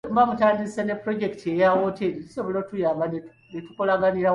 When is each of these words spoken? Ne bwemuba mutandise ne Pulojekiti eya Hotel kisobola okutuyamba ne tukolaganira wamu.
Ne 0.01 0.05
bwemuba 0.09 0.29
mutandise 0.29 0.79
ne 0.83 0.95
Pulojekiti 1.01 1.47
eya 1.55 1.69
Hotel 1.83 2.11
kisobola 2.23 2.57
okutuyamba 2.59 3.03
ne 3.51 3.59
tukolaganira 3.65 4.21
wamu. 4.21 4.29